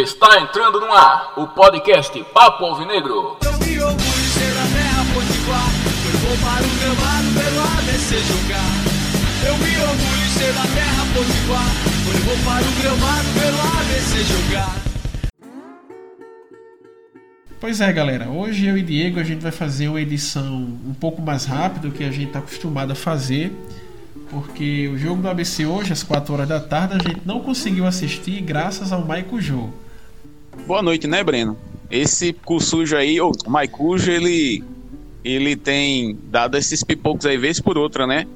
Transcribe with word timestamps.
Está 0.00 0.40
entrando 0.40 0.80
no 0.80 0.90
ar 0.94 1.34
o 1.36 1.46
podcast 1.48 2.24
Papo 2.32 2.64
Alvinegro. 2.64 3.36
Eu 3.44 3.52
me 3.58 3.78
orgulho 3.82 3.98
de 3.98 4.28
ser 4.30 4.54
da 4.54 4.62
terra 4.72 5.04
potiguar. 5.12 5.68
Eu 6.06 6.18
vou 6.20 6.36
para 6.38 6.64
o 6.64 6.70
gramado 6.80 7.28
pelo 7.34 7.60
ABC 7.60 8.16
jogar. 8.20 8.72
Eu 9.46 9.58
me 9.58 9.76
orgulho 9.76 10.24
de 10.24 10.30
ser 10.30 10.52
da 10.54 10.62
terra 10.62 11.04
potiguar. 11.12 11.68
Eu 12.06 12.18
vou 12.24 12.36
para 12.46 12.64
o 12.64 12.72
gramado 12.80 13.28
pelo 13.38 13.60
ABC 13.78 14.24
jogar. 14.24 14.74
Pois 17.60 17.82
é, 17.82 17.92
galera. 17.92 18.30
Hoje 18.30 18.68
eu 18.68 18.78
e 18.78 18.82
Diego 18.82 19.20
a 19.20 19.22
gente 19.22 19.42
vai 19.42 19.52
fazer 19.52 19.88
uma 19.88 20.00
edição 20.00 20.50
um 20.50 20.94
pouco 20.98 21.20
mais 21.20 21.44
rápida 21.44 21.88
do 21.88 21.94
que 21.94 22.04
a 22.04 22.10
gente 22.10 22.28
está 22.28 22.38
acostumado 22.38 22.92
a 22.92 22.96
fazer, 22.96 23.52
porque 24.30 24.88
o 24.88 24.96
jogo 24.96 25.20
do 25.20 25.28
ABC 25.28 25.66
hoje 25.66 25.92
às 25.92 26.02
4 26.02 26.32
horas 26.32 26.48
da 26.48 26.58
tarde 26.58 26.94
a 26.94 27.06
gente 27.06 27.20
não 27.26 27.40
conseguiu 27.40 27.86
assistir 27.86 28.40
graças 28.40 28.92
ao 28.92 29.04
Maico 29.04 29.38
Jô. 29.38 29.68
Boa 30.66 30.82
noite, 30.82 31.06
né, 31.06 31.22
Breno? 31.24 31.56
Esse 31.90 32.32
cursujo 32.32 32.96
aí, 32.96 33.20
o 33.20 33.32
Maicujo, 33.46 34.10
ele 34.10 34.62
ele 35.22 35.54
tem 35.54 36.18
dado 36.24 36.56
esses 36.56 36.82
pipocos 36.82 37.26
aí 37.26 37.36
vez 37.36 37.60
por 37.60 37.76
outra, 37.76 38.06
né? 38.06 38.26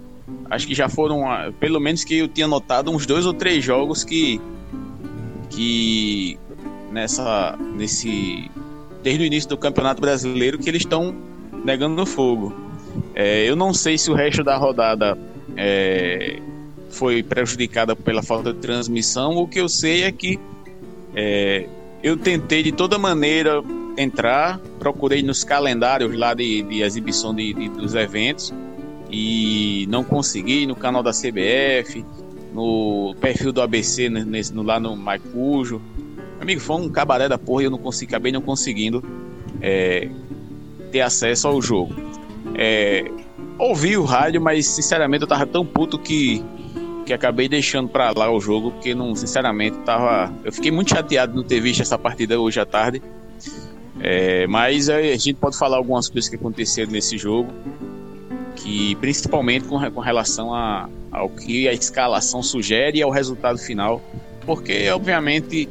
Acho 0.50 0.66
que 0.66 0.74
já 0.74 0.88
foram, 0.88 1.30
ah, 1.30 1.52
pelo 1.58 1.80
menos 1.80 2.04
que 2.04 2.18
eu 2.18 2.28
tinha 2.28 2.46
notado, 2.46 2.90
uns 2.90 3.06
dois 3.06 3.24
ou 3.24 3.32
três 3.32 3.64
jogos 3.64 4.04
que 4.04 4.40
que 5.50 6.38
nessa 6.90 7.56
nesse 7.74 8.50
desde 9.02 9.22
o 9.22 9.26
início 9.26 9.48
do 9.48 9.56
Campeonato 9.56 10.00
Brasileiro 10.00 10.58
que 10.58 10.68
eles 10.68 10.82
estão 10.82 11.14
negando 11.64 11.94
no 11.94 12.06
fogo. 12.06 12.52
É, 13.14 13.48
eu 13.48 13.56
não 13.56 13.72
sei 13.72 13.96
se 13.96 14.10
o 14.10 14.14
resto 14.14 14.42
da 14.42 14.56
rodada 14.56 15.16
é, 15.56 16.40
foi 16.90 17.22
prejudicada 17.22 17.94
pela 17.94 18.22
falta 18.22 18.52
de 18.52 18.60
transmissão. 18.60 19.36
O 19.36 19.48
que 19.48 19.60
eu 19.60 19.68
sei 19.68 20.02
é 20.02 20.12
que 20.12 20.38
é, 21.14 21.66
eu 22.04 22.18
tentei 22.18 22.62
de 22.62 22.70
toda 22.70 22.98
maneira 22.98 23.62
entrar, 23.96 24.60
procurei 24.78 25.22
nos 25.22 25.42
calendários 25.42 26.14
lá 26.14 26.34
de, 26.34 26.62
de 26.62 26.82
exibição 26.82 27.34
de, 27.34 27.54
de, 27.54 27.70
dos 27.70 27.94
eventos 27.94 28.52
e 29.10 29.86
não 29.88 30.04
consegui 30.04 30.66
no 30.66 30.76
canal 30.76 31.02
da 31.02 31.12
CBF, 31.12 32.04
no 32.52 33.16
perfil 33.18 33.52
do 33.54 33.62
ABC, 33.62 34.10
nesse, 34.10 34.52
no, 34.52 34.62
lá 34.62 34.78
no 34.78 34.94
Maicujo. 34.94 35.80
Amigo, 36.38 36.60
foi 36.60 36.76
um 36.76 36.90
cabaré 36.90 37.26
da 37.26 37.38
porra 37.38 37.62
e 37.62 37.64
eu 37.66 37.70
não 37.70 37.78
consegui, 37.78 38.10
acabei 38.12 38.30
não 38.30 38.42
conseguindo 38.42 39.02
é, 39.62 40.10
ter 40.92 41.00
acesso 41.00 41.48
ao 41.48 41.62
jogo. 41.62 41.94
É, 42.54 43.10
ouvi 43.58 43.96
o 43.96 44.04
rádio, 44.04 44.42
mas 44.42 44.66
sinceramente 44.66 45.22
eu 45.22 45.28
tava 45.28 45.46
tão 45.46 45.64
puto 45.64 45.98
que, 45.98 46.44
que 47.04 47.12
acabei 47.12 47.48
deixando 47.48 47.88
pra 47.88 48.12
lá 48.16 48.30
o 48.30 48.40
jogo, 48.40 48.72
porque 48.72 48.94
não, 48.94 49.14
sinceramente, 49.14 49.78
tava. 49.78 50.32
Eu 50.44 50.52
fiquei 50.52 50.70
muito 50.70 50.90
chateado 50.90 51.32
de 51.32 51.38
não 51.38 51.44
ter 51.44 51.60
visto 51.60 51.82
essa 51.82 51.98
partida 51.98 52.40
hoje 52.40 52.58
à 52.58 52.66
tarde. 52.66 53.02
É, 54.00 54.46
mas 54.46 54.88
a 54.88 55.00
gente 55.00 55.34
pode 55.34 55.56
falar 55.56 55.76
algumas 55.76 56.08
coisas 56.08 56.28
que 56.28 56.36
aconteceram 56.36 56.90
nesse 56.90 57.16
jogo, 57.16 57.52
que 58.56 58.96
principalmente 58.96 59.66
com, 59.66 59.78
com 59.90 60.00
relação 60.00 60.52
a, 60.52 60.88
ao 61.12 61.28
que 61.28 61.68
a 61.68 61.72
escalação 61.72 62.42
sugere 62.42 62.98
e 62.98 63.02
ao 63.02 63.10
resultado 63.10 63.56
final, 63.58 64.02
porque 64.44 64.88
obviamente 64.90 65.68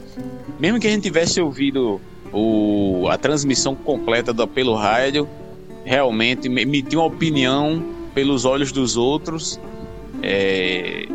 mesmo 0.59 0.79
que 0.79 0.87
a 0.87 0.89
gente 0.89 1.03
tivesse 1.03 1.41
ouvido 1.41 1.99
o, 2.31 3.07
a 3.09 3.17
transmissão 3.17 3.75
completa 3.75 4.33
pelo 4.47 4.73
rádio, 4.73 5.27
realmente 5.83 6.47
emitir 6.47 6.97
uma 6.97 7.07
opinião 7.07 7.83
pelos 8.15 8.45
olhos 8.45 8.71
dos 8.71 8.95
outros 8.95 9.59
é, 10.23 11.05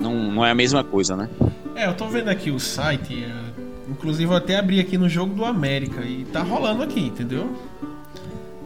não, 0.00 0.32
não 0.32 0.46
é 0.46 0.50
a 0.50 0.54
mesma 0.54 0.82
coisa, 0.84 1.16
né? 1.16 1.28
É, 1.74 1.86
eu 1.86 1.94
tô 1.94 2.08
vendo 2.08 2.28
aqui 2.28 2.50
o 2.50 2.58
site, 2.58 3.24
é, 3.24 3.90
inclusive 3.90 4.30
eu 4.30 4.36
até 4.36 4.56
abri 4.56 4.80
aqui 4.80 4.98
no 4.98 5.08
jogo 5.08 5.34
do 5.34 5.44
América 5.44 6.02
e 6.02 6.24
tá 6.24 6.42
rolando 6.42 6.82
aqui, 6.82 7.00
entendeu? 7.00 7.56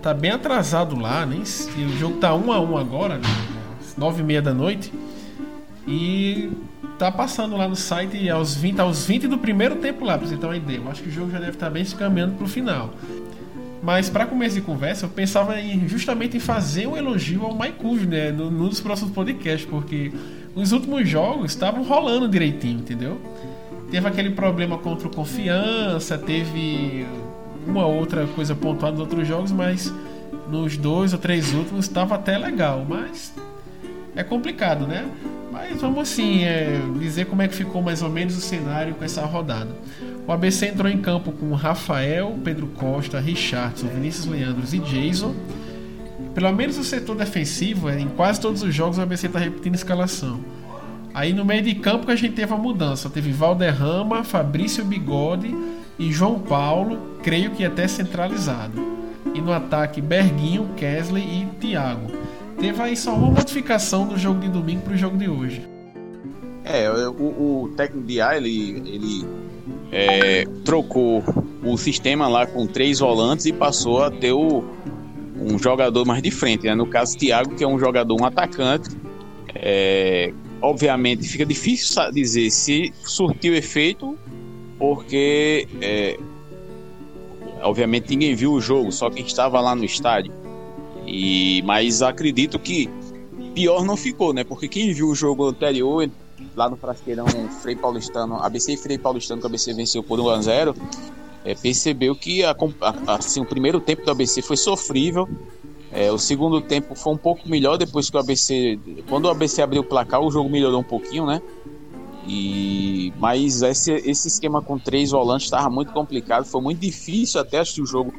Tá 0.00 0.12
bem 0.12 0.30
atrasado 0.30 0.98
lá, 0.98 1.24
nem 1.24 1.42
o 1.42 1.98
jogo 1.98 2.18
tá 2.18 2.34
1 2.34 2.52
a 2.52 2.60
1 2.60 2.76
agora, 2.76 3.18
né? 3.18 3.28
nove 3.96 4.22
e 4.22 4.24
meia 4.24 4.42
da 4.42 4.52
noite. 4.52 4.92
E 5.86 6.50
tá 6.98 7.10
passando 7.10 7.56
lá 7.56 7.66
no 7.66 7.76
site 7.76 8.28
aos 8.30 8.54
20, 8.54 8.80
aos 8.80 9.06
20 9.06 9.28
do 9.28 9.38
primeiro 9.38 9.76
tempo 9.76 10.04
lá, 10.04 10.16
pra 10.16 10.26
você 10.26 10.36
ter 10.36 10.46
uma 10.46 10.56
ideia. 10.56 10.78
Eu 10.78 10.90
acho 10.90 11.02
que 11.02 11.08
o 11.08 11.12
jogo 11.12 11.30
já 11.30 11.38
deve 11.38 11.52
estar 11.52 11.70
bem 11.70 11.84
se 11.84 11.94
caminhando 11.94 12.34
pro 12.34 12.46
final. 12.46 12.94
Mas 13.82 14.08
para 14.08 14.26
começo 14.26 14.54
de 14.54 14.60
conversa, 14.60 15.06
eu 15.06 15.10
pensava 15.10 15.60
em, 15.60 15.88
justamente 15.88 16.36
em 16.36 16.40
fazer 16.40 16.86
um 16.86 16.96
elogio 16.96 17.42
ao 17.44 17.54
Maicujo, 17.54 18.06
né, 18.06 18.30
no 18.30 18.48
dos 18.48 18.80
próximos 18.80 19.12
podcasts, 19.12 19.68
porque 19.68 20.12
os 20.54 20.72
últimos 20.72 21.08
jogos 21.08 21.52
estavam 21.52 21.82
rolando 21.82 22.28
direitinho, 22.28 22.80
entendeu? 22.80 23.20
Teve 23.90 24.08
aquele 24.08 24.30
problema 24.30 24.78
contra 24.78 25.06
o 25.06 25.10
Confiança, 25.10 26.16
teve 26.16 27.06
uma 27.66 27.86
outra 27.86 28.26
coisa 28.26 28.54
pontuada 28.54 28.92
nos 28.92 29.00
outros 29.00 29.26
jogos, 29.26 29.52
mas 29.52 29.92
nos 30.50 30.76
dois 30.76 31.12
ou 31.12 31.18
três 31.18 31.52
últimos 31.54 31.86
estava 31.86 32.14
até 32.14 32.36
legal, 32.36 32.84
mas 32.88 33.32
é 34.14 34.22
complicado, 34.22 34.86
né? 34.86 35.06
Mas 35.50 35.80
vamos 35.80 36.00
assim, 36.00 36.44
é, 36.44 36.80
dizer 36.98 37.26
como 37.26 37.42
é 37.42 37.48
que 37.48 37.54
ficou 37.54 37.82
mais 37.82 38.02
ou 38.02 38.08
menos 38.08 38.36
o 38.36 38.40
cenário 38.40 38.94
com 38.94 39.04
essa 39.04 39.24
rodada. 39.24 39.70
O 40.26 40.32
ABC 40.32 40.66
entrou 40.66 40.90
em 40.90 40.98
campo 40.98 41.32
com 41.32 41.52
Rafael, 41.54 42.38
Pedro 42.42 42.66
Costa, 42.68 43.20
Richardson, 43.20 43.86
Vinícius 43.88 44.26
Leandros 44.26 44.72
e 44.72 44.78
Jason. 44.78 45.34
Pelo 46.34 46.52
menos 46.52 46.78
o 46.78 46.84
setor 46.84 47.16
defensivo, 47.16 47.88
é, 47.88 48.00
em 48.00 48.08
quase 48.08 48.40
todos 48.40 48.62
os 48.62 48.74
jogos 48.74 48.98
o 48.98 49.02
ABC 49.02 49.26
está 49.26 49.38
repetindo 49.38 49.74
a 49.74 49.76
escalação. 49.76 50.40
Aí 51.14 51.32
no 51.32 51.44
meio 51.44 51.62
de 51.62 51.74
campo 51.74 52.06
que 52.06 52.12
a 52.12 52.16
gente 52.16 52.34
teve 52.34 52.52
a 52.52 52.56
mudança. 52.56 53.10
Teve 53.10 53.32
Valderrama, 53.32 54.24
Fabrício 54.24 54.84
Bigode 54.84 55.54
e 55.98 56.10
João 56.10 56.38
Paulo, 56.38 56.98
creio 57.22 57.50
que 57.50 57.64
até 57.64 57.86
centralizado. 57.86 58.80
E 59.34 59.40
no 59.40 59.52
ataque 59.52 60.00
Berguinho, 60.00 60.70
Kesley 60.76 61.22
e 61.22 61.46
Thiago 61.60 62.10
teve 62.62 62.80
aí 62.80 62.96
só 62.96 63.12
uma 63.12 63.28
modificação 63.28 64.06
do 64.06 64.16
jogo 64.16 64.38
de 64.38 64.48
domingo 64.48 64.82
para 64.82 64.94
o 64.94 64.96
jogo 64.96 65.16
de 65.16 65.28
hoje. 65.28 65.66
É, 66.64 66.88
o, 66.88 67.64
o 67.64 67.74
técnico 67.76 68.06
de 68.06 68.20
A, 68.20 68.36
ele, 68.36 68.82
ele 68.86 69.26
é, 69.90 70.46
trocou 70.64 71.24
o 71.64 71.76
sistema 71.76 72.28
lá 72.28 72.46
com 72.46 72.64
três 72.64 73.00
volantes 73.00 73.46
e 73.46 73.52
passou 73.52 74.04
a 74.04 74.12
ter 74.12 74.30
o, 74.30 74.64
um 75.42 75.58
jogador 75.58 76.06
mais 76.06 76.22
de 76.22 76.30
frente, 76.30 76.66
né? 76.66 76.74
No 76.74 76.86
caso, 76.86 77.16
Thiago, 77.16 77.54
que 77.54 77.64
é 77.64 77.66
um 77.66 77.78
jogador, 77.78 78.20
um 78.20 78.24
atacante. 78.24 78.90
É, 79.54 80.32
obviamente, 80.60 81.26
fica 81.28 81.44
difícil 81.44 82.10
dizer 82.12 82.50
se 82.50 82.92
surtiu 83.02 83.54
efeito, 83.54 84.16
porque 84.78 85.68
é, 85.80 86.18
obviamente 87.62 88.10
ninguém 88.10 88.34
viu 88.34 88.52
o 88.52 88.60
jogo, 88.60 88.90
só 88.92 89.10
quem 89.10 89.24
estava 89.24 89.60
lá 89.60 89.74
no 89.74 89.84
estádio. 89.84 90.32
E, 91.06 91.62
mas 91.64 92.02
acredito 92.02 92.58
que 92.58 92.88
pior 93.54 93.84
não 93.84 93.96
ficou, 93.96 94.32
né? 94.32 94.44
Porque 94.44 94.68
quem 94.68 94.92
viu 94.92 95.08
o 95.08 95.14
jogo 95.14 95.46
anterior, 95.46 96.08
lá 96.56 96.68
no 96.68 96.76
Frasqueirão, 96.76 97.26
Frei 97.60 97.76
Paulistano, 97.76 98.36
ABC 98.36 98.72
e 98.72 98.76
Frei 98.76 98.98
Paulistano, 98.98 99.40
que 99.40 99.46
o 99.46 99.48
ABC 99.48 99.72
venceu 99.74 100.02
por 100.02 100.20
1 100.20 100.28
a 100.28 100.42
0 100.42 100.76
é, 101.44 101.54
percebeu 101.54 102.14
que 102.14 102.44
a, 102.44 102.54
a, 102.80 103.14
assim, 103.16 103.40
o 103.40 103.46
primeiro 103.46 103.80
tempo 103.80 104.04
do 104.04 104.10
ABC 104.10 104.42
foi 104.42 104.56
sofrível. 104.56 105.28
É, 105.90 106.10
o 106.10 106.18
segundo 106.18 106.60
tempo 106.60 106.94
foi 106.94 107.12
um 107.12 107.18
pouco 107.18 107.48
melhor 107.48 107.76
depois 107.76 108.08
que 108.08 108.16
o 108.16 108.20
ABC. 108.20 108.78
Quando 109.08 109.26
o 109.26 109.30
ABC 109.30 109.60
abriu 109.60 109.82
o 109.82 109.84
placar, 109.84 110.20
o 110.20 110.30
jogo 110.30 110.48
melhorou 110.48 110.80
um 110.80 110.84
pouquinho, 110.84 111.26
né? 111.26 111.42
E, 112.26 113.12
mas 113.18 113.62
esse, 113.62 113.92
esse 113.92 114.28
esquema 114.28 114.62
com 114.62 114.78
três 114.78 115.10
volantes 115.10 115.46
estava 115.46 115.68
muito 115.68 115.92
complicado. 115.92 116.44
Foi 116.44 116.60
muito 116.60 116.78
difícil 116.78 117.40
até 117.40 117.58
assistir 117.58 117.82
o 117.82 117.86
jogo 117.86 118.14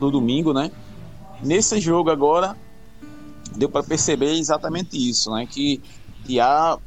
no 0.00 0.10
domingo, 0.10 0.52
né? 0.52 0.70
Nesse 1.42 1.78
jogo 1.80 2.10
agora, 2.10 2.56
deu 3.54 3.68
para 3.68 3.82
perceber 3.82 4.32
exatamente 4.32 4.96
isso, 4.96 5.30
né? 5.30 5.46
Que 5.46 5.80
Tia 6.24 6.78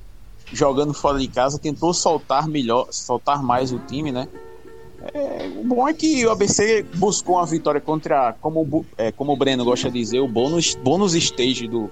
jogando 0.52 0.94
fora 0.94 1.20
de 1.20 1.28
casa 1.28 1.60
tentou 1.60 1.94
soltar 1.94 2.48
melhor, 2.48 2.88
soltar 2.92 3.42
mais 3.42 3.72
o 3.72 3.80
time, 3.80 4.12
né? 4.12 4.28
É, 5.14 5.48
o 5.60 5.64
bom 5.64 5.88
é 5.88 5.94
que 5.94 6.26
o 6.26 6.32
ABC 6.32 6.84
buscou 6.96 7.36
uma 7.36 7.46
vitória 7.46 7.80
contra, 7.80 8.34
como, 8.42 8.86
é, 8.98 9.12
como 9.12 9.34
o 9.34 9.38
Breno 9.38 9.64
gosta 9.64 9.90
de 9.90 10.00
dizer, 10.00 10.20
o 10.20 10.28
bônus, 10.28 10.76
bônus 10.76 11.14
stage 11.14 11.68
do, 11.68 11.92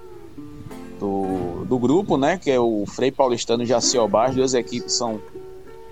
do, 1.00 1.66
do 1.66 1.78
grupo, 1.78 2.18
né? 2.18 2.38
Que 2.38 2.52
é 2.52 2.60
o 2.60 2.86
Frei 2.88 3.12
Paulistano 3.12 3.64
e 3.64 3.66
Jaciobá. 3.66 4.28
As 4.28 4.36
duas 4.36 4.54
equipes 4.54 4.94
são 4.94 5.22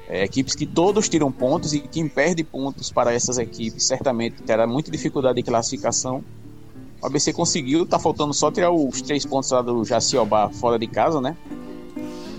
é, 0.07 0.23
equipes 0.23 0.55
que 0.55 0.65
todos 0.65 1.07
tiram 1.07 1.31
pontos 1.31 1.73
e 1.73 1.79
quem 1.79 2.07
perde 2.07 2.43
pontos 2.43 2.91
para 2.91 3.13
essas 3.13 3.37
equipes 3.37 3.85
certamente 3.85 4.41
terá 4.41 4.65
muita 4.65 4.89
dificuldade 4.89 5.35
de 5.35 5.43
classificação. 5.43 6.23
O 7.01 7.05
ABC 7.05 7.33
conseguiu, 7.33 7.85
tá 7.85 7.97
faltando 7.97 8.33
só 8.33 8.51
tirar 8.51 8.71
os 8.71 9.01
três 9.01 9.25
pontos 9.25 9.49
lá 9.51 9.61
do 9.61 9.83
Jaciobá 9.85 10.49
fora 10.49 10.77
de 10.77 10.87
casa, 10.87 11.21
né? 11.21 11.35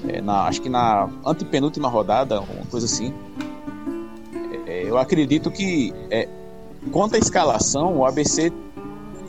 É, 0.09 0.21
na, 0.21 0.43
acho 0.45 0.61
que 0.61 0.69
na 0.69 1.09
antepenúltima 1.25 1.89
rodada, 1.89 2.41
uma 2.41 2.67
coisa 2.67 2.87
assim. 2.87 3.12
Eu 4.93 4.99
acredito 4.99 5.50
que, 5.50 5.93
é, 6.11 6.29
quanto 6.91 7.15
à 7.15 7.19
escalação, 7.19 7.97
o 7.97 8.05
ABC 8.05 8.53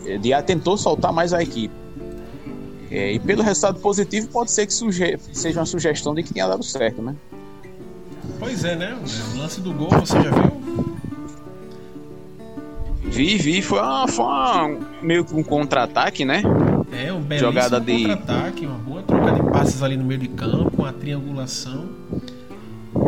é, 0.05 0.17
de, 0.17 0.29
tentou 0.43 0.77
soltar 0.77 1.13
mais 1.13 1.33
a 1.33 1.41
equipe. 1.41 1.73
É, 2.91 3.13
e 3.13 3.19
pelo 3.19 3.41
resultado 3.41 3.79
positivo, 3.79 4.27
pode 4.27 4.51
ser 4.51 4.67
que 4.67 4.73
seja 4.73 5.59
uma 5.59 5.65
sugestão 5.65 6.13
de 6.13 6.21
que 6.21 6.33
tenha 6.33 6.47
dado 6.47 6.63
certo, 6.63 7.01
né? 7.01 7.15
Pois 8.39 8.65
é, 8.65 8.75
né? 8.75 8.97
O 9.33 9.37
lance 9.37 9.61
do 9.61 9.73
gol, 9.73 9.89
você 9.89 10.21
já 10.21 10.29
viu? 10.29 10.93
Vi, 13.03 13.37
vi, 13.37 13.61
foi, 13.61 13.79
uma, 13.79 14.07
foi 14.07 14.25
uma, 14.25 14.79
meio 15.01 15.23
que 15.23 15.33
um 15.33 15.43
contra-ataque, 15.43 16.25
né? 16.25 16.41
É, 16.91 17.13
um 17.13 17.21
belíssimo 17.21 17.51
Jogada 17.51 17.79
de- 17.79 18.05
contra-ataque, 18.05 18.65
uma 18.65 18.77
boa 18.77 19.01
troca 19.01 19.31
de 19.31 19.43
passes 19.49 19.81
ali 19.81 19.95
no 19.95 20.03
meio 20.03 20.19
de 20.19 20.27
campo, 20.27 20.81
uma 20.81 20.91
triangulação 20.91 21.87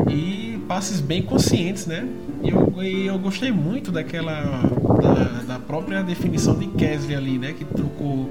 e 0.09 0.59
passes 0.67 0.99
bem 0.99 1.21
conscientes, 1.21 1.85
né? 1.85 2.07
E 2.45 2.49
eu, 2.49 2.83
e 2.83 3.07
eu 3.07 3.17
gostei 3.17 3.51
muito 3.51 3.91
daquela 3.91 4.61
da, 5.01 5.53
da 5.55 5.59
própria 5.59 6.03
definição 6.03 6.55
de 6.57 6.67
Kesley 6.67 7.15
ali, 7.15 7.37
né? 7.39 7.53
Que 7.53 7.65
trocou 7.65 8.29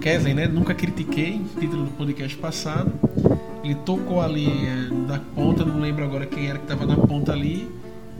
Kesley, 0.00 0.32
né? 0.34 0.46
Nunca 0.46 0.74
critiquei, 0.74 1.42
título 1.60 1.84
do 1.84 1.90
podcast 1.90 2.36
passado. 2.38 2.92
Ele 3.62 3.74
tocou 3.74 4.20
ali 4.22 4.46
é, 4.48 5.06
da 5.08 5.18
ponta, 5.34 5.64
não 5.64 5.80
lembro 5.80 6.04
agora 6.04 6.24
quem 6.24 6.48
era 6.48 6.58
que 6.58 6.64
estava 6.64 6.86
na 6.86 6.96
ponta 6.96 7.32
ali, 7.32 7.68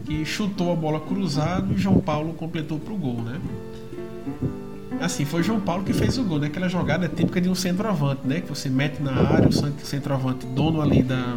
que 0.04 0.24
chutou 0.24 0.72
a 0.72 0.76
bola 0.76 1.00
cruzado 1.00 1.72
e 1.72 1.78
João 1.78 1.98
Paulo 2.00 2.34
completou 2.34 2.78
pro 2.78 2.94
gol, 2.96 3.22
né? 3.22 3.40
Assim, 5.00 5.24
foi 5.24 5.42
João 5.42 5.60
Paulo 5.60 5.84
que 5.84 5.92
fez 5.92 6.18
o 6.18 6.24
gol, 6.24 6.38
né? 6.38 6.48
Aquela 6.48 6.68
jogada 6.68 7.08
típica 7.08 7.40
de 7.40 7.48
um 7.48 7.54
centroavante, 7.54 8.22
né? 8.24 8.40
Que 8.40 8.48
você 8.48 8.68
mete 8.68 9.00
na 9.02 9.12
área, 9.12 9.48
o 9.48 9.52
cent- 9.52 9.78
centroavante 9.82 10.46
dono 10.46 10.80
ali 10.80 11.02
da, 11.02 11.36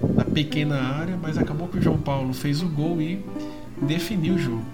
da 0.00 0.24
pequena 0.24 0.76
área, 0.76 1.18
mas 1.20 1.36
acabou 1.38 1.68
que 1.68 1.78
o 1.78 1.82
João 1.82 1.98
Paulo 1.98 2.32
fez 2.32 2.62
o 2.62 2.68
gol 2.68 3.00
e 3.00 3.24
definiu 3.82 4.34
o 4.34 4.38
jogo. 4.38 4.64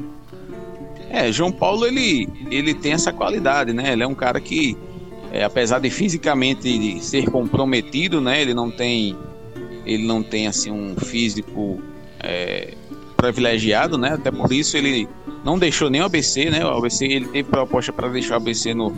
É, 1.10 1.30
João 1.30 1.52
Paulo 1.52 1.86
ele, 1.86 2.28
ele 2.50 2.74
tem 2.74 2.92
essa 2.92 3.12
qualidade, 3.12 3.72
né? 3.72 3.92
Ele 3.92 4.02
é 4.02 4.06
um 4.06 4.14
cara 4.14 4.40
que, 4.40 4.76
é, 5.32 5.44
apesar 5.44 5.78
de 5.78 5.88
fisicamente 5.88 7.00
ser 7.02 7.30
comprometido, 7.30 8.20
né? 8.20 8.42
Ele 8.42 8.52
não 8.52 8.70
tem, 8.70 9.16
ele 9.86 10.04
não 10.06 10.22
tem 10.22 10.46
assim 10.46 10.70
um 10.70 10.96
físico 10.96 11.80
é, 12.20 12.74
privilegiado, 13.16 13.96
né? 13.96 14.14
Até 14.14 14.30
por 14.30 14.52
isso 14.52 14.76
ele 14.76 15.08
não 15.44 15.58
deixou 15.58 15.88
nem 15.88 16.00
o 16.00 16.04
ABC, 16.04 16.50
né? 16.50 16.64
O 16.64 16.70
ABC 16.70 17.04
ele 17.06 17.26
teve 17.28 17.48
proposta 17.48 17.92
para 17.92 18.08
deixar 18.08 18.34
o 18.34 18.36
ABC 18.38 18.74
no, 18.74 18.92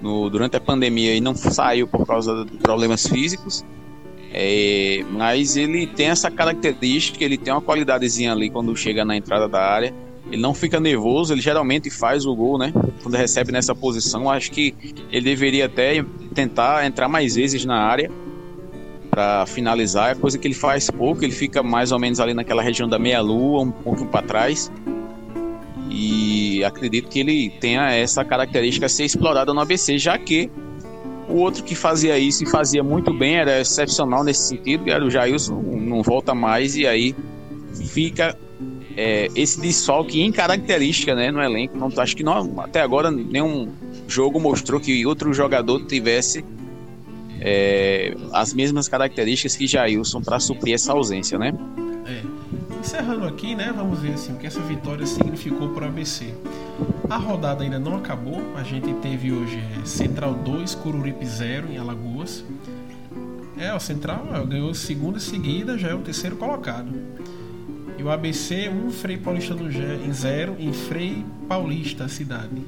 no 0.00 0.30
durante 0.30 0.56
a 0.56 0.60
pandemia 0.60 1.14
e 1.14 1.20
não 1.20 1.34
saiu 1.34 1.86
por 1.86 2.06
causa 2.06 2.44
de 2.44 2.56
problemas 2.56 3.06
físicos. 3.06 3.64
É, 4.40 5.04
mas 5.10 5.56
ele 5.56 5.84
tem 5.84 6.06
essa 6.06 6.30
característica, 6.30 7.24
ele 7.24 7.36
tem 7.36 7.52
uma 7.52 7.60
qualidadezinha 7.60 8.30
ali 8.30 8.48
quando 8.48 8.74
chega 8.76 9.04
na 9.04 9.16
entrada 9.16 9.48
da 9.48 9.60
área. 9.60 9.92
Ele 10.30 10.40
não 10.40 10.54
fica 10.54 10.78
nervoso, 10.78 11.34
ele 11.34 11.40
geralmente 11.40 11.90
faz 11.90 12.24
o 12.24 12.36
gol, 12.36 12.56
né? 12.56 12.72
Quando 13.02 13.16
recebe 13.16 13.50
nessa 13.50 13.74
posição, 13.74 14.30
acho 14.30 14.52
que 14.52 14.76
ele 15.10 15.24
deveria 15.24 15.66
até 15.66 16.04
tentar 16.34 16.86
entrar 16.86 17.08
mais 17.08 17.34
vezes 17.34 17.64
na 17.64 17.82
área 17.82 18.12
para 19.10 19.44
finalizar. 19.44 20.12
É 20.12 20.14
coisa 20.14 20.38
que 20.38 20.46
ele 20.46 20.54
faz 20.54 20.88
pouco, 20.88 21.24
ele 21.24 21.32
fica 21.32 21.60
mais 21.60 21.90
ou 21.90 21.98
menos 21.98 22.20
ali 22.20 22.32
naquela 22.32 22.62
região 22.62 22.88
da 22.88 22.96
meia-lua, 22.96 23.62
um 23.62 23.72
pouquinho 23.72 24.08
para 24.08 24.24
trás. 24.24 24.70
E 25.90 26.62
acredito 26.62 27.08
que 27.08 27.18
ele 27.18 27.50
tenha 27.58 27.90
essa 27.90 28.24
característica 28.24 28.86
a 28.86 28.88
ser 28.88 29.04
explorada 29.04 29.52
no 29.52 29.60
ABC, 29.60 29.98
já 29.98 30.16
que 30.16 30.48
o 31.28 31.36
outro 31.36 31.62
que 31.62 31.74
fazia 31.74 32.18
isso 32.18 32.42
e 32.42 32.46
fazia 32.46 32.82
muito 32.82 33.12
bem, 33.12 33.36
era 33.36 33.60
excepcional 33.60 34.24
nesse 34.24 34.48
sentido, 34.48 34.88
era 34.90 35.04
o 35.04 35.10
Jailson, 35.10 35.60
não 35.62 36.02
volta 36.02 36.34
mais 36.34 36.76
e 36.76 36.86
aí 36.86 37.14
fica 37.74 38.36
é, 38.96 39.28
esse 39.36 39.60
desfalque 39.60 40.20
em 40.20 40.32
característica 40.32 41.14
né, 41.14 41.30
no 41.30 41.40
elenco. 41.40 41.76
Não, 41.76 41.88
acho 41.98 42.16
que 42.16 42.24
não, 42.24 42.60
até 42.60 42.80
agora 42.80 43.10
nenhum 43.10 43.68
jogo 44.08 44.40
mostrou 44.40 44.80
que 44.80 45.06
outro 45.06 45.32
jogador 45.32 45.84
tivesse 45.86 46.44
é, 47.40 48.16
as 48.32 48.52
mesmas 48.52 48.88
características 48.88 49.54
que 49.54 49.66
Jailson 49.66 50.20
para 50.20 50.40
suprir 50.40 50.74
essa 50.74 50.92
ausência, 50.92 51.38
né? 51.38 51.54
É. 52.06 52.22
Encerrando 52.80 53.26
aqui, 53.26 53.54
né? 53.54 53.72
Vamos 53.76 54.00
ver 54.00 54.14
assim, 54.14 54.32
o 54.32 54.36
que 54.36 54.46
essa 54.46 54.60
vitória 54.60 55.06
significou 55.06 55.68
para 55.68 55.84
o 55.84 55.88
ABC. 55.88 56.32
A 57.08 57.16
rodada 57.16 57.64
ainda 57.64 57.78
não 57.78 57.96
acabou. 57.96 58.42
A 58.54 58.62
gente 58.62 58.92
teve 58.94 59.32
hoje 59.32 59.62
é, 59.80 59.84
Central 59.86 60.34
2, 60.34 60.74
Cururipe 60.74 61.24
0 61.24 61.72
em 61.72 61.78
Alagoas. 61.78 62.44
É, 63.56 63.72
o 63.72 63.80
Central 63.80 64.26
ganhou 64.46 64.72
segunda 64.74 65.18
seguida, 65.18 65.78
já 65.78 65.88
é 65.88 65.94
o 65.94 65.98
terceiro 65.98 66.36
colocado. 66.36 66.92
E 67.98 68.02
o 68.02 68.10
ABC 68.10 68.68
1, 68.68 68.90
Frei 68.90 69.16
Paulista 69.16 69.54
do 69.54 69.70
Gé 69.70 69.96
em 69.96 70.12
0 70.12 70.56
em 70.58 70.72
Frei 70.72 71.24
Paulista, 71.48 72.04
a 72.04 72.08
cidade. 72.08 72.62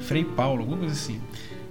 Frei 0.00 0.24
Paulo, 0.24 0.60
alguma 0.60 0.78
coisa 0.78 0.92
assim. 0.92 1.20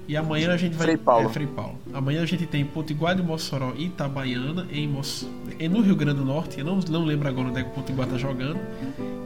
E 0.08 0.18
amanhã 0.18 0.52
a 0.52 0.58
gente 0.58 0.74
vai. 0.74 0.88
Frei 0.88 0.98
Paulo. 0.98 1.30
É, 1.30 1.30
Frei 1.30 1.46
Paulo. 1.46 1.78
Amanhã 1.94 2.24
a 2.24 2.26
gente 2.26 2.48
tem 2.48 2.66
Potiguar 2.66 3.16
de 3.16 3.22
Mossoró 3.22 3.74
e 3.78 3.86
Itabaiana 3.86 4.66
em 4.72 4.88
Moç... 4.88 5.28
é 5.60 5.68
no 5.68 5.82
Rio 5.82 5.96
Grande 5.96 6.20
do 6.20 6.26
Norte. 6.26 6.60
Eu 6.60 6.66
não, 6.66 6.80
não 6.90 7.04
lembro 7.04 7.28
agora 7.28 7.50
onde 7.50 7.60
é 7.60 7.64
que 7.64 7.70
o 7.70 7.74
Potiguar 7.74 8.08
tá 8.08 8.18
jogando. 8.18 8.58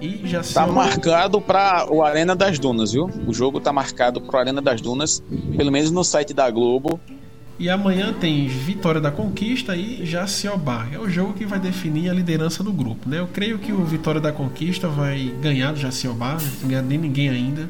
E 0.01 0.27
já 0.27 0.41
Tá 0.41 0.65
marcado 0.65 1.39
para 1.39 1.87
o 1.89 2.03
Arena 2.03 2.35
das 2.35 2.57
Dunas, 2.57 2.91
viu? 2.91 3.09
O 3.27 3.33
jogo 3.33 3.59
tá 3.59 3.71
marcado 3.71 4.19
para 4.19 4.39
Arena 4.39 4.61
das 4.61 4.81
Dunas, 4.81 5.23
pelo 5.55 5.71
menos 5.71 5.91
no 5.91 6.03
site 6.03 6.33
da 6.33 6.49
Globo. 6.49 6.99
E 7.59 7.69
amanhã 7.69 8.11
tem 8.11 8.47
Vitória 8.47 8.99
da 8.99 9.11
Conquista 9.11 9.75
e 9.75 10.03
Jaciobá. 10.05 10.87
É 10.91 10.97
o 10.97 11.07
jogo 11.07 11.33
que 11.33 11.45
vai 11.45 11.59
definir 11.59 12.09
a 12.09 12.13
liderança 12.13 12.63
do 12.63 12.73
grupo, 12.73 13.07
né? 13.07 13.19
Eu 13.19 13.27
creio 13.27 13.59
que 13.59 13.71
o 13.71 13.85
Vitória 13.85 14.19
da 14.19 14.31
Conquista 14.31 14.87
vai 14.87 15.31
ganhar 15.39 15.71
do 15.71 15.79
Jaciobá, 15.79 16.37
não 16.61 16.69
ganhar 16.69 16.81
de 16.81 16.97
ninguém 16.97 17.29
ainda, 17.29 17.69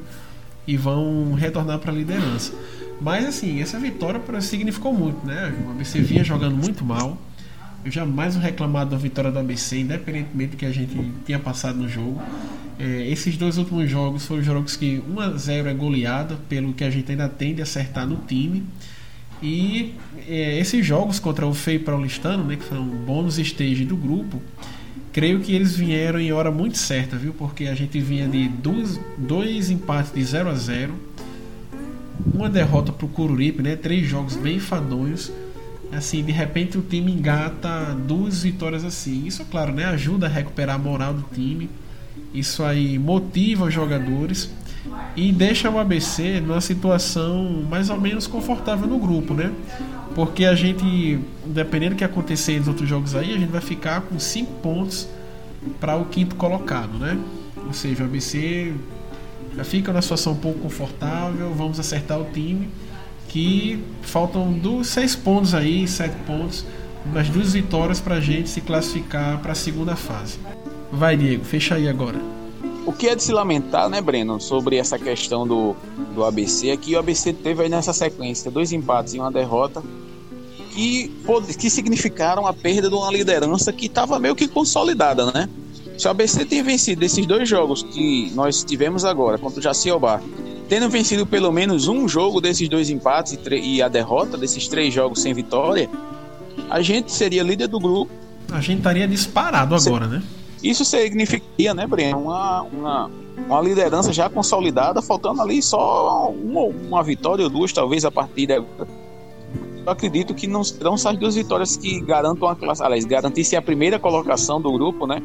e 0.65 0.77
vão 0.77 1.33
retornar 1.33 1.79
para 1.79 1.91
a 1.91 1.95
liderança. 1.95 2.53
Mas 3.01 3.25
assim, 3.25 3.61
essa 3.61 3.77
vitória 3.77 4.21
significou 4.39 4.93
muito, 4.93 5.25
né? 5.27 5.53
O 5.67 5.71
ABC 5.71 5.99
vinha 5.99 6.23
jogando 6.23 6.55
muito 6.55 6.85
mal. 6.85 7.17
Eu 7.85 7.91
jamais 7.91 8.35
vou 8.35 8.43
reclamar 8.43 8.85
da 8.85 8.97
vitória 8.97 9.31
do 9.31 9.39
ABC, 9.39 9.79
independentemente 9.79 10.51
do 10.51 10.57
que 10.57 10.65
a 10.65 10.71
gente 10.71 10.95
tinha 11.25 11.37
passado 11.37 11.77
no 11.77 11.89
jogo. 11.89 12.21
É, 12.79 13.07
esses 13.09 13.37
dois 13.37 13.57
últimos 13.57 13.89
jogos 13.89 14.25
foram 14.25 14.41
jogos 14.41 14.75
que 14.75 15.03
1 15.09 15.19
a 15.19 15.29
0 15.31 15.69
é 15.69 15.73
goleada, 15.73 16.37
pelo 16.47 16.73
que 16.73 16.83
a 16.83 16.89
gente 16.89 17.11
ainda 17.11 17.27
tende 17.27 17.61
a 17.61 17.63
acertar 17.63 18.07
no 18.07 18.17
time. 18.27 18.63
E 19.41 19.95
é, 20.27 20.57
esses 20.57 20.85
jogos 20.85 21.19
contra 21.19 21.45
o 21.45 21.53
Fei 21.53 21.77
Paulistano, 21.77 22.45
né, 22.45 22.55
que 22.55 22.63
foram 22.63 22.83
um 22.83 23.05
bônus 23.05 23.37
stage 23.37 23.83
do 23.83 23.97
grupo, 23.97 24.41
creio 25.11 25.41
que 25.41 25.53
eles 25.53 25.75
vieram 25.75 26.19
em 26.19 26.31
hora 26.31 26.49
muito 26.49 26.77
certa, 26.77 27.17
viu? 27.17 27.33
Porque 27.33 27.65
a 27.65 27.75
gente 27.75 27.99
vinha 27.99 28.27
de 28.27 28.47
dois, 28.47 28.99
dois 29.17 29.69
empates 29.69 30.13
de 30.13 30.23
0 30.23 30.49
a 30.49 30.55
0 30.55 30.93
uma 32.33 32.49
derrota 32.49 32.91
pro 32.91 33.07
Cururipe, 33.07 33.61
né? 33.61 33.75
Três 33.75 34.07
jogos 34.07 34.35
bem 34.35 34.55
enfadonhos. 34.55 35.31
Assim, 35.95 36.23
de 36.23 36.31
repente 36.31 36.77
o 36.77 36.81
time 36.81 37.11
engata 37.11 37.95
duas 38.07 38.43
vitórias 38.43 38.83
assim. 38.83 39.25
Isso, 39.25 39.45
claro, 39.45 39.71
né? 39.73 39.85
Ajuda 39.85 40.25
a 40.25 40.29
recuperar 40.29 40.75
a 40.75 40.79
moral 40.79 41.13
do 41.13 41.23
time. 41.33 41.69
Isso 42.33 42.63
aí 42.63 42.97
motiva 42.97 43.65
os 43.65 43.73
jogadores 43.73 44.49
e 45.15 45.31
deixa 45.31 45.69
o 45.69 45.79
ABC 45.79 46.41
numa 46.41 46.61
situação 46.61 47.63
mais 47.69 47.89
ou 47.89 47.99
menos 47.99 48.27
confortável 48.27 48.87
no 48.87 48.97
grupo, 48.97 49.33
né? 49.33 49.51
Porque 50.15 50.45
a 50.45 50.55
gente, 50.55 51.19
dependendo 51.45 51.95
do 51.95 51.97
que 51.97 52.03
acontecer 52.03 52.59
nos 52.59 52.67
outros 52.67 52.87
jogos 52.87 53.15
aí, 53.15 53.33
a 53.33 53.37
gente 53.37 53.51
vai 53.51 53.61
ficar 53.61 54.01
com 54.01 54.19
cinco 54.19 54.51
pontos 54.61 55.07
para 55.79 55.95
o 55.95 56.05
quinto 56.05 56.35
colocado, 56.35 56.97
né? 56.97 57.17
Ou 57.65 57.73
seja, 57.73 58.03
o 58.03 58.05
ABC 58.05 58.73
já 59.55 59.63
fica 59.63 59.91
numa 59.91 60.01
situação 60.01 60.33
um 60.33 60.37
pouco 60.37 60.59
confortável, 60.59 61.53
vamos 61.53 61.79
acertar 61.79 62.19
o 62.19 62.25
time, 62.25 62.69
que 63.33 63.83
faltam 64.03 64.53
dos 64.53 64.89
seis 64.89 65.15
pontos 65.15 65.55
aí, 65.55 65.87
sete 65.87 66.15
pontos, 66.27 66.63
umas 67.03 67.27
duas 67.29 67.53
vitórias 67.53 67.99
para 67.99 68.15
a 68.15 68.21
gente 68.21 68.47
se 68.47 68.61
classificar 68.61 69.41
para 69.41 69.53
a 69.53 69.55
segunda 69.55 69.95
fase. 69.95 70.37
Vai, 70.91 71.17
Diego, 71.17 71.43
fecha 71.43 71.73
aí 71.73 71.89
agora. 71.89 72.21
O 72.85 72.93
que 72.93 73.07
é 73.07 73.15
de 73.15 73.23
se 73.23 73.31
lamentar, 73.31 73.89
né, 73.89 73.99
Breno, 74.01 74.39
sobre 74.39 74.75
essa 74.75 74.99
questão 74.99 75.47
do, 75.47 75.75
do 76.13 76.23
ABC 76.23 76.69
é 76.69 76.77
que 76.77 76.95
o 76.95 76.99
ABC 76.99 77.33
teve 77.33 77.63
aí 77.63 77.69
nessa 77.69 77.91
sequência 77.91 78.51
dois 78.51 78.71
empates 78.71 79.15
e 79.15 79.19
uma 79.19 79.31
derrota 79.31 79.81
que, 80.69 81.11
que 81.57 81.71
significaram 81.71 82.45
a 82.45 82.53
perda 82.53 82.87
de 82.87 82.93
uma 82.93 83.11
liderança 83.11 83.73
que 83.73 83.87
estava 83.87 84.19
meio 84.19 84.35
que 84.35 84.47
consolidada, 84.47 85.31
né? 85.31 85.49
Se 85.97 86.07
o 86.07 86.11
ABC 86.11 86.45
tem 86.45 86.61
vencido 86.61 87.03
esses 87.03 87.25
dois 87.25 87.49
jogos 87.49 87.81
que 87.81 88.31
nós 88.35 88.63
tivemos 88.63 89.03
agora 89.03 89.39
contra 89.39 89.59
o 89.59 89.63
Jaciobá, 89.63 90.21
tendo 90.67 90.89
vencido 90.89 91.25
pelo 91.25 91.51
menos 91.51 91.87
um 91.87 92.07
jogo 92.07 92.41
desses 92.41 92.67
dois 92.69 92.89
empates 92.89 93.33
e, 93.33 93.75
e 93.75 93.81
a 93.81 93.87
derrota 93.87 94.37
desses 94.37 94.67
três 94.67 94.93
jogos 94.93 95.21
sem 95.21 95.33
vitória, 95.33 95.89
a 96.69 96.81
gente 96.81 97.11
seria 97.11 97.43
líder 97.43 97.67
do 97.67 97.79
grupo 97.79 98.11
A 98.51 98.61
gente 98.61 98.77
estaria 98.77 99.07
disparado 99.07 99.75
agora, 99.75 100.07
né? 100.07 100.23
isso 100.63 100.85
significaria, 100.85 101.73
né, 101.73 101.85
Breno, 101.85 102.19
uma, 102.19 102.61
uma, 102.61 103.11
uma 103.47 103.61
liderança 103.61 104.13
já 104.13 104.29
consolidada, 104.29 105.01
faltando 105.01 105.41
ali 105.41 105.61
só 105.61 106.31
uma, 106.31 106.61
uma 106.61 107.03
vitória 107.03 107.43
ou 107.43 107.49
duas, 107.49 107.73
talvez, 107.73 108.05
a 108.05 108.11
partir 108.11 108.49
agora. 108.51 108.87
Eu 109.85 109.91
acredito 109.91 110.33
que 110.33 110.47
não 110.47 110.63
serão 110.63 110.93
essas 110.93 111.17
duas 111.17 111.35
vitórias 111.35 111.75
que 111.75 111.99
garantam 111.99 112.47
a 112.47 112.55
classe, 112.55 112.81
aliás, 112.81 113.03
garantissem 113.03 113.59
a 113.59 113.61
primeira 113.61 113.99
colocação 113.99 114.61
do 114.61 114.71
grupo, 114.71 115.05
né? 115.05 115.21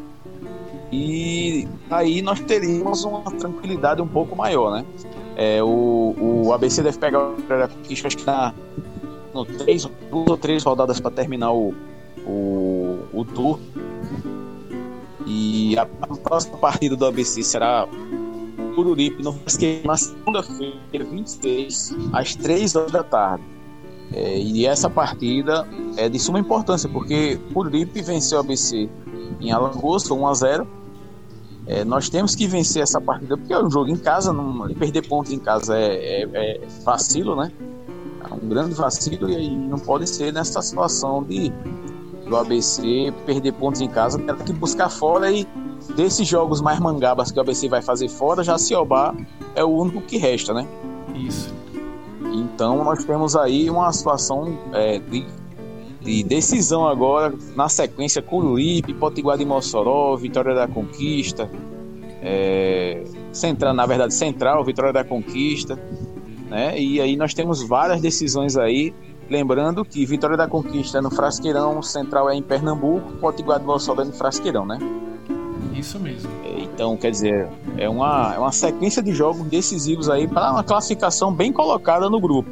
E 0.90 1.68
aí 1.88 2.21
nós 2.21 2.40
teríamos 2.40 3.04
uma 3.04 3.30
tranquilidade 3.30 4.02
um 4.02 4.09
pouco 4.09 4.35
maior, 4.35 4.73
né? 4.73 4.85
É, 5.40 5.62
o, 5.62 6.16
o 6.18 6.52
ABC 6.52 6.83
deve 6.83 6.99
pegar 6.99 7.21
o 7.21 7.37
acho 7.88 8.16
que 8.16 8.26
na 8.26 8.52
no 9.33 9.45
três, 9.45 9.88
duas 10.11 10.28
ou 10.28 10.37
três 10.37 10.64
rodadas 10.64 10.99
para 10.99 11.12
terminar 11.12 11.52
o, 11.52 11.73
o, 12.26 12.99
o 13.12 13.25
tour. 13.25 13.61
E 15.25 15.78
a, 15.78 15.83
a 15.83 16.16
próxima 16.16 16.59
partida 16.59 16.97
do 16.97 17.07
ABC 17.07 17.45
será 17.45 17.87
Cururipe 18.75 19.23
no 19.23 19.38
na 19.85 19.97
segunda-feira, 19.97 21.04
26, 21.04 21.97
às 22.12 22.35
3 22.35 22.75
horas 22.75 22.90
da 22.90 23.04
tarde. 23.04 23.45
É, 24.12 24.38
e 24.40 24.66
essa 24.66 24.90
partida 24.90 25.68
é 25.97 26.09
de 26.09 26.18
suma 26.18 26.40
importância, 26.40 26.88
porque 26.88 27.38
Cururipe 27.52 28.02
venceu 28.02 28.38
o 28.38 28.40
ABC 28.40 28.88
em 29.40 29.52
Alagoas, 29.52 30.02
foi 30.09 30.16
1 30.16 30.26
a 30.26 30.35
0 30.35 30.77
é, 31.68 31.84
nós 31.84 32.08
temos 32.08 32.34
que 32.34 32.46
vencer 32.46 32.82
essa 32.82 32.98
partida, 32.98 33.37
porque 33.37 33.52
é 33.52 33.62
um 33.62 33.70
jogo 33.70 33.90
em 33.90 33.96
casa, 33.96 34.32
não, 34.32 34.66
perder 34.75 35.06
pontos 35.06 35.30
em 35.30 35.38
casa 35.38 35.76
é, 35.76 36.22
é, 36.22 36.28
é 36.32 36.60
vacilo, 36.82 37.37
né? 37.37 37.52
É 38.28 38.34
um 38.34 38.48
grande 38.48 38.75
vacilo 38.75 39.28
e 39.28 39.54
não 39.54 39.78
pode 39.78 40.08
ser 40.08 40.32
nessa 40.32 40.62
situação 40.62 41.22
de 41.22 41.52
do 42.26 42.37
ABC 42.37 43.12
perder 43.25 43.52
pontos 43.52 43.80
em 43.80 43.88
casa, 43.88 44.18
tem 44.18 44.34
que 44.37 44.52
buscar 44.52 44.88
fora 44.88 45.30
e 45.30 45.46
desses 45.94 46.26
jogos 46.26 46.60
mais 46.60 46.78
mangabas 46.78 47.30
que 47.30 47.38
o 47.38 47.40
ABC 47.40 47.68
vai 47.68 47.80
fazer 47.80 48.08
fora, 48.08 48.42
já 48.42 48.58
Ciobá 48.58 49.14
é 49.54 49.64
o 49.64 49.68
único 49.68 50.00
que 50.02 50.16
resta, 50.18 50.52
né? 50.52 50.66
Isso. 51.14 51.54
Então 52.32 52.84
nós 52.84 53.04
temos 53.04 53.34
aí 53.37 53.70
uma 53.70 53.90
situação 53.92 54.58
é, 54.72 54.98
de, 54.98 55.26
de, 56.00 56.22
decisão 56.22 56.86
agora, 56.86 57.34
na 57.56 57.68
sequência, 57.68 58.22
Curuípe, 58.22 58.94
Potiguar 58.94 59.38
de 59.38 59.44
Mossoró, 59.44 60.16
Vitória 60.16 60.54
da 60.54 60.68
Conquista, 60.68 61.50
é, 62.22 63.04
Central, 63.32 63.74
na 63.74 63.86
verdade, 63.86 64.14
Central, 64.14 64.64
Vitória 64.64 64.92
da 64.92 65.04
Conquista, 65.04 65.78
né? 66.48 66.78
E 66.80 67.00
aí 67.00 67.16
nós 67.16 67.34
temos 67.34 67.62
várias 67.62 68.00
decisões 68.00 68.56
aí 68.56 68.94
Lembrando 69.30 69.84
que 69.84 70.06
Vitória 70.06 70.36
da 70.36 70.48
Conquista 70.48 70.98
é 70.98 71.00
no 71.02 71.10
Frasqueirão, 71.10 71.82
Central 71.82 72.30
é 72.30 72.34
em 72.34 72.42
Pernambuco, 72.42 73.12
Potiguar 73.20 73.60
do 73.60 73.66
Mossoró 73.66 74.00
é 74.00 74.04
no 74.06 74.12
Frasqueirão, 74.12 74.64
né? 74.64 74.78
Isso 75.74 76.00
mesmo. 76.00 76.30
É, 76.44 76.60
então, 76.60 76.96
quer 76.96 77.10
dizer, 77.10 77.46
é 77.76 77.88
uma, 77.88 78.34
é 78.34 78.38
uma 78.38 78.52
sequência 78.52 79.02
de 79.02 79.12
jogos 79.12 79.46
decisivos 79.46 80.08
aí 80.08 80.26
para 80.26 80.50
uma 80.50 80.64
classificação 80.64 81.32
bem 81.32 81.52
colocada 81.52 82.08
no 82.08 82.18
grupo. 82.18 82.48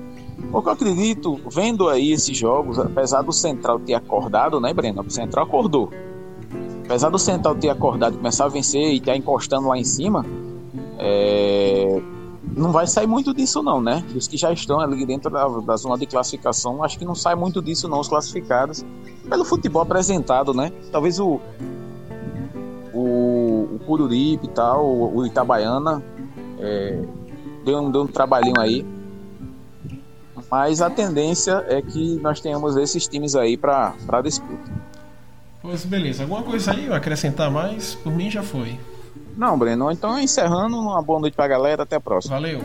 Porque 0.57 0.71
eu 0.71 0.73
acredito, 0.73 1.39
vendo 1.53 1.87
aí 1.87 2.13
esses 2.13 2.35
jogos, 2.35 2.79
apesar 2.79 3.21
do 3.21 3.31
Central 3.31 3.79
ter 3.79 3.93
acordado, 3.93 4.59
né, 4.59 4.73
Breno? 4.73 5.03
O 5.07 5.11
Central 5.11 5.45
acordou. 5.45 5.91
Apesar 6.83 7.11
do 7.11 7.19
Central 7.19 7.55
ter 7.57 7.69
acordado 7.69 8.17
começar 8.17 8.47
a 8.47 8.49
vencer 8.49 8.81
e 8.81 8.97
estar 8.97 9.15
encostando 9.15 9.69
lá 9.69 9.77
em 9.77 9.85
cima, 9.85 10.25
é, 10.99 12.01
não 12.57 12.73
vai 12.73 12.87
sair 12.87 13.07
muito 13.07 13.35
disso 13.35 13.63
não, 13.63 13.83
né? 13.83 14.03
Os 14.17 14.27
que 14.27 14.39
já 14.39 14.51
estão 14.51 14.81
ali 14.81 15.05
dentro 15.05 15.31
da, 15.31 15.47
da, 15.47 15.77
zona 15.77 15.99
de 15.99 16.07
classificação, 16.07 16.83
acho 16.83 16.99
que 16.99 17.05
não 17.05 17.15
sai 17.15 17.35
muito 17.35 17.61
disso 17.61 17.87
não, 17.87 18.01
os 18.01 18.09
classificados, 18.09 18.83
pelo 19.29 19.45
futebol 19.45 19.83
apresentado, 19.83 20.55
né? 20.55 20.73
Talvez 20.91 21.21
o 21.21 21.39
o, 22.95 23.69
o 23.75 23.79
Cururipe 23.85 24.47
e 24.47 24.49
tal, 24.49 24.87
o, 24.87 25.19
o 25.19 25.27
Itabaiana 25.27 26.03
é, 26.59 27.05
deu, 27.63 27.79
um, 27.79 27.91
deu 27.91 28.01
um 28.05 28.07
trabalhinho 28.07 28.59
aí, 28.59 28.96
mas 30.51 30.81
a 30.81 30.89
tendência 30.91 31.65
é 31.69 31.81
que 31.83 32.17
nós 32.17 32.41
tenhamos 32.41 32.77
esses 32.77 33.07
times 33.07 33.35
aí 33.35 33.57
para 33.57 33.95
disputa. 34.23 34.71
Pois 35.63 35.85
beleza, 35.85 36.23
alguma 36.23 36.43
coisa 36.43 36.73
aí 36.73 36.93
acrescentar 36.93 37.51
mais? 37.51 37.95
Por 37.95 38.13
mim 38.13 38.31
já 38.31 38.43
foi. 38.43 38.79
Não, 39.37 39.59
Breno, 39.59 39.91
então 39.91 40.19
encerrando, 40.19 40.79
uma 40.79 41.03
boa 41.03 41.21
noite 41.21 41.35
pra 41.35 41.49
galera, 41.49 41.83
até 41.83 41.97
a 41.97 42.01
próxima. 42.01 42.37
Valeu. 42.37 42.63